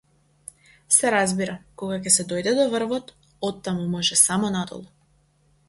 [0.95, 3.13] Се разбира, кога ќе се дојде до врвот,
[3.51, 4.91] оттаму може само надолу.